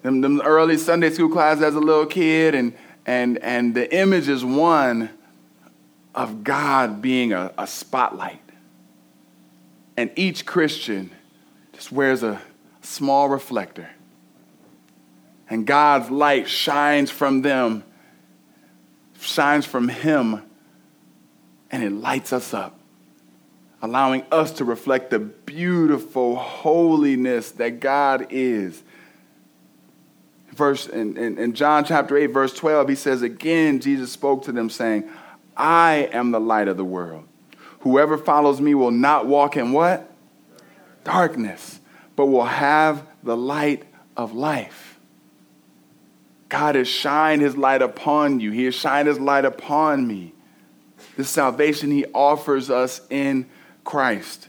[0.02, 2.72] Them, them early Sunday school classes as a little kid, and,
[3.04, 5.10] and, and the image is one
[6.14, 8.40] of God being a, a spotlight.
[9.96, 11.10] And each Christian
[11.72, 12.40] just wears a
[12.82, 13.90] small reflector.
[15.49, 17.84] And God's light shines from them,
[19.20, 20.42] shines from Him,
[21.70, 22.78] and it lights us up,
[23.80, 28.82] allowing us to reflect the beautiful holiness that God is.
[30.53, 34.53] Verse in, in, in John chapter 8, verse 12, he says, Again, Jesus spoke to
[34.53, 35.09] them, saying,
[35.57, 37.26] I am the light of the world.
[37.80, 40.11] Whoever follows me will not walk in what?
[41.05, 41.78] Darkness,
[42.16, 43.84] but will have the light
[44.16, 44.95] of life.
[46.49, 48.53] God has shined his light upon you.
[48.53, 50.32] He has shined his light upon me.
[51.16, 53.47] The salvation he offers us in
[53.84, 54.49] Christ.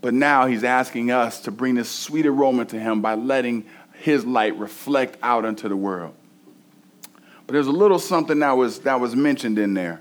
[0.00, 4.24] But now he's asking us to bring this sweet aroma to him by letting his
[4.24, 6.14] light reflect out into the world.
[7.46, 10.00] But there's a little something that was, that was mentioned in there.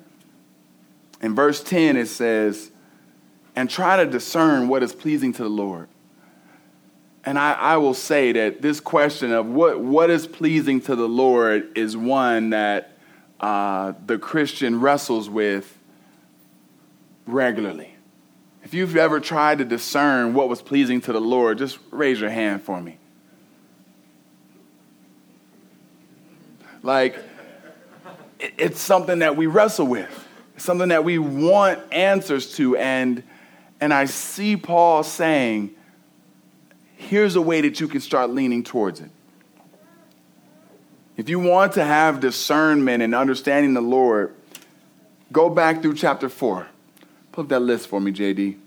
[1.21, 2.71] In verse 10, it says,
[3.55, 5.87] and try to discern what is pleasing to the Lord.
[7.25, 11.07] And I, I, will say that this question of what, what is pleasing to the
[11.07, 12.91] Lord is one that
[13.39, 15.77] uh, the Christian wrestles with
[17.25, 17.95] regularly.
[18.63, 22.29] If you've ever tried to discern what was pleasing to the Lord, just raise your
[22.29, 22.97] hand for me.
[26.83, 27.17] Like,
[28.39, 32.77] it, it's something that we wrestle with it's something that we want answers to.
[32.77, 33.23] And,
[33.81, 35.75] and I see Paul saying,
[36.97, 39.09] here's a way that you can start leaning towards it.
[41.17, 44.35] If you want to have discernment and understanding the Lord,
[45.31, 46.67] go back through chapter 4.
[47.31, 48.57] Pull up that list for me, JD.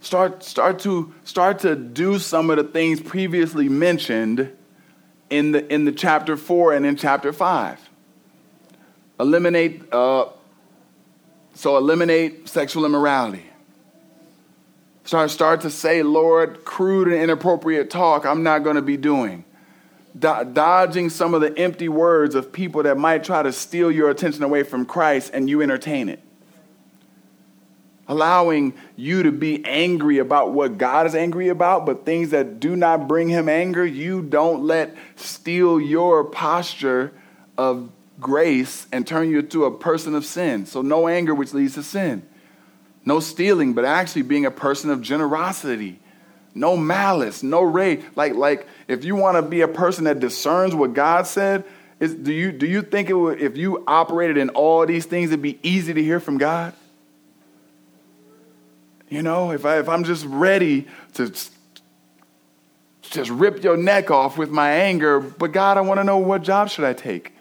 [0.00, 4.56] Start, start, to, start to do some of the things previously mentioned
[5.28, 7.88] in the, in the chapter 4 and in chapter 5
[9.20, 10.26] eliminate uh,
[11.54, 13.47] so eliminate sexual immorality
[15.08, 19.42] start start to say lord crude and inappropriate talk i'm not going to be doing
[20.18, 24.10] Do- dodging some of the empty words of people that might try to steal your
[24.10, 26.22] attention away from christ and you entertain it
[28.06, 32.74] allowing you to be angry about what God is angry about, but things that do
[32.74, 37.12] not bring him anger, you don't let steal your posture
[37.58, 40.64] of grace and turn you into a person of sin.
[40.64, 42.26] So, no anger, which leads to sin.
[43.08, 45.98] No stealing, but actually being a person of generosity.
[46.54, 48.04] No malice, no rage.
[48.14, 51.64] Like, like if you want to be a person that discerns what God said,
[52.00, 55.30] is, do, you, do you think it would, if you operated in all these things,
[55.30, 56.74] it'd be easy to hear from God?
[59.08, 61.32] You know, if, I, if I'm just ready to
[63.00, 66.42] just rip your neck off with my anger, but God, I want to know what
[66.42, 67.32] job should I take?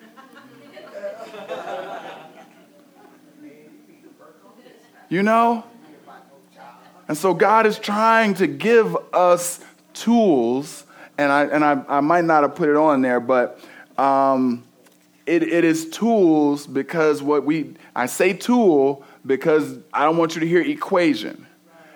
[5.09, 5.63] You know?
[7.07, 9.61] And so God is trying to give us
[9.93, 10.85] tools,
[11.17, 13.59] and I, and I, I might not have put it on there, but
[13.97, 14.63] um,
[15.25, 20.41] it, it is tools because what we, I say tool because I don't want you
[20.41, 21.45] to hear equation.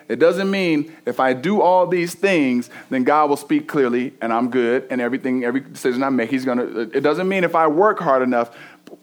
[0.08, 4.32] It doesn't mean if I do all these things, then God will speak clearly and
[4.32, 6.64] I'm good and everything, every decision I make, He's gonna.
[6.64, 8.54] It doesn't mean if I work hard enough,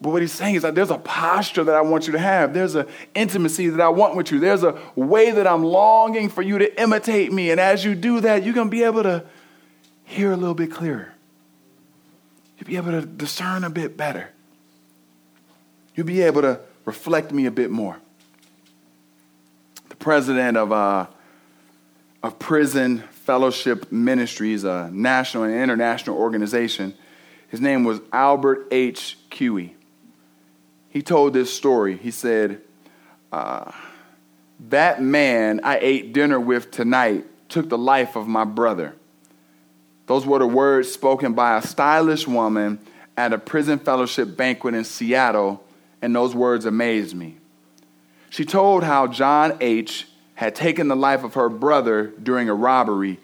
[0.02, 2.54] but what he's saying is that there's a posture that I want you to have.
[2.54, 4.39] There's an intimacy that I want with you.
[4.39, 7.52] There's a way that I'm longing for you to imitate me.
[7.52, 9.26] And as you do that, you're going to be able to
[10.06, 11.14] hear a little bit clearer.
[12.58, 14.30] You'll be able to discern a bit better.
[15.95, 17.97] You'll be able to reflect me a bit more.
[19.89, 21.08] The president of, uh,
[22.24, 26.93] of Prison Fellowship Ministries, a national and international organization,
[27.50, 29.18] his name was Albert H.
[29.30, 29.76] Quie
[30.90, 31.98] he told this story.
[31.98, 32.62] He said,
[33.32, 33.72] uh,
[34.70, 38.96] That man I ate dinner with tonight took the life of my brother.
[40.08, 42.80] Those were the words spoken by a stylish woman
[43.16, 45.64] at a prison fellowship banquet in Seattle,
[46.02, 47.38] and those words amazed me.
[48.30, 50.08] She told how John H.
[50.36, 53.20] had taken the life of her brother during a robbery,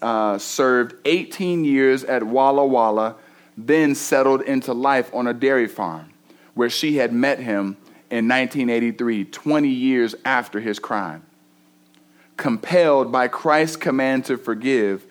[0.00, 3.16] uh, served 18 years at Walla Walla,
[3.56, 6.11] then settled into life on a dairy farm
[6.54, 7.76] where she had met him
[8.10, 11.24] in 1983, 20 years after his crime.
[12.36, 15.06] Compelled by Christ's command to forgive,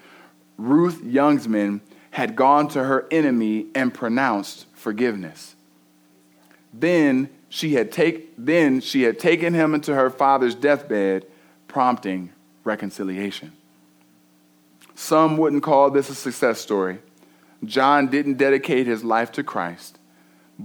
[0.57, 1.81] Ruth Youngsman
[2.11, 5.55] had gone to her enemy and pronounced forgiveness.
[6.73, 11.25] Then she had, take, then she had taken him into her father's deathbed,
[11.67, 12.31] prompting
[12.63, 13.53] reconciliation.
[14.93, 16.99] Some wouldn't call this a success story.
[17.63, 19.97] John didn't dedicate his life to Christ,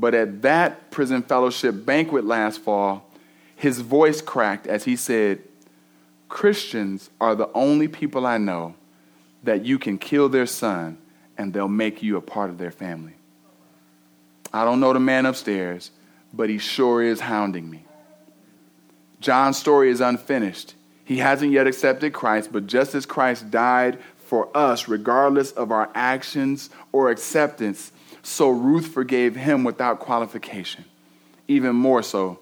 [0.00, 3.08] but at that prison fellowship banquet last fall,
[3.54, 5.40] his voice cracked as he said,
[6.28, 8.74] Christians are the only people I know
[9.44, 10.98] that you can kill their son
[11.38, 13.14] and they'll make you a part of their family.
[14.52, 15.90] I don't know the man upstairs,
[16.32, 17.84] but he sure is hounding me.
[19.20, 20.74] John's story is unfinished.
[21.04, 25.88] He hasn't yet accepted Christ, but just as Christ died for us, regardless of our
[25.94, 27.92] actions or acceptance,
[28.26, 30.84] so Ruth forgave him without qualification.
[31.46, 32.40] Even more so,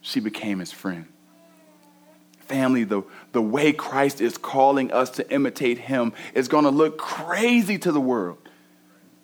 [0.00, 1.06] she became his friend.
[2.38, 6.96] Family, the, the way Christ is calling us to imitate him is going to look
[6.96, 8.38] crazy to the world.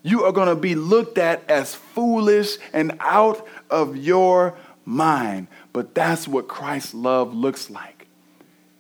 [0.03, 4.55] You are going to be looked at as foolish and out of your
[4.85, 5.47] mind.
[5.73, 8.07] But that's what Christ's love looks like.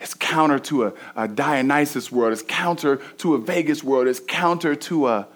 [0.00, 4.74] It's counter to a, a Dionysus world, it's counter to a Vegas world, it's counter
[4.74, 5.28] to a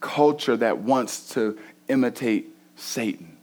[0.00, 3.36] culture that wants to imitate Satan.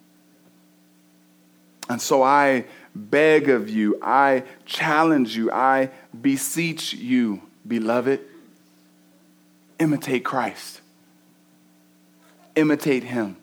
[1.90, 5.90] And so I beg of you, I challenge you, I
[6.20, 8.22] beseech you, beloved,
[9.80, 10.82] imitate Christ.
[12.56, 13.36] Imitate him.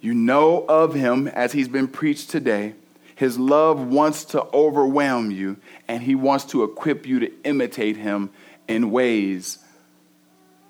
[0.00, 2.74] You know of him as he's been preached today.
[3.14, 5.56] His love wants to overwhelm you,
[5.88, 8.30] and he wants to equip you to imitate him
[8.68, 9.58] in ways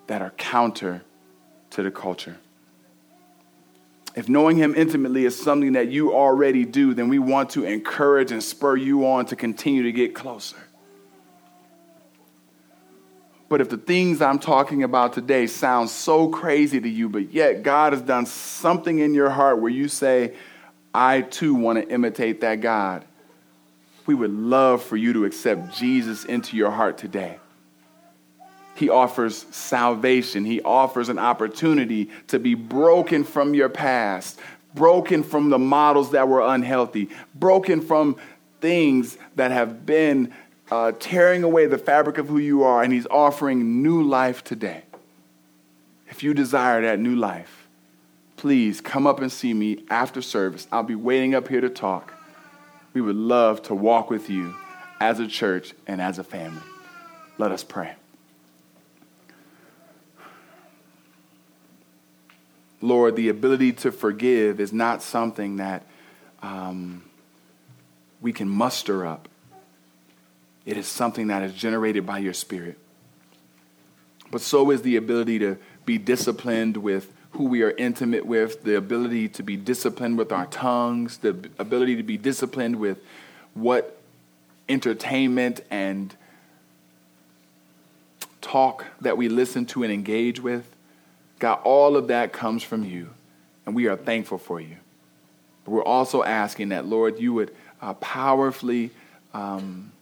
[0.07, 1.03] that are counter
[1.71, 2.37] to the culture.
[4.15, 8.33] If knowing him intimately is something that you already do, then we want to encourage
[8.33, 10.57] and spur you on to continue to get closer.
[13.49, 17.63] But if the things I'm talking about today sound so crazy to you, but yet
[17.63, 20.35] God has done something in your heart where you say,
[20.95, 23.05] I too want to imitate that God,
[24.07, 27.39] we would love for you to accept Jesus into your heart today.
[28.77, 30.45] He offers salvation.
[30.45, 34.39] He offers an opportunity to be broken from your past,
[34.75, 38.17] broken from the models that were unhealthy, broken from
[38.61, 40.33] things that have been
[40.71, 44.83] uh, tearing away the fabric of who you are, and He's offering new life today.
[46.09, 47.69] If you desire that new life,
[48.37, 50.67] please come up and see me after service.
[50.71, 52.13] I'll be waiting up here to talk.
[52.93, 54.55] We would love to walk with you
[55.01, 56.63] as a church and as a family.
[57.39, 57.95] Let us pray.
[62.81, 65.85] Lord, the ability to forgive is not something that
[66.43, 67.03] um,
[68.21, 69.29] we can muster up.
[70.65, 72.79] It is something that is generated by your Spirit.
[74.31, 78.77] But so is the ability to be disciplined with who we are intimate with, the
[78.77, 82.99] ability to be disciplined with our tongues, the ability to be disciplined with
[83.55, 83.99] what
[84.69, 86.17] entertainment and
[88.41, 90.76] talk that we listen to and engage with.
[91.39, 93.11] God, all of that comes from you,
[93.65, 94.77] and we are thankful for you.
[95.65, 98.91] But we're also asking that, Lord, you would uh, powerfully
[99.35, 99.93] um,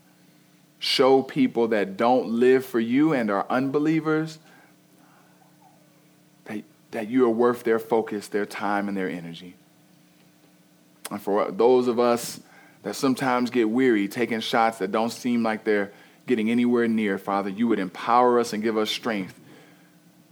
[0.79, 4.39] show people that don't live for you and are unbelievers
[6.45, 9.55] that, that you are worth their focus, their time, and their energy.
[11.11, 12.41] And for those of us
[12.83, 15.91] that sometimes get weary taking shots that don't seem like they're
[16.27, 19.41] getting anywhere near, Father, you would empower us and give us strength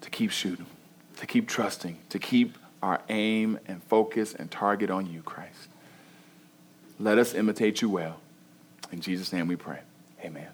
[0.03, 0.66] to keep shooting,
[1.22, 5.68] to keep trusting, to keep our aim and focus and target on you, Christ.
[6.98, 8.18] Let us imitate you well.
[8.90, 9.78] In Jesus' name we pray.
[10.24, 10.48] Amen.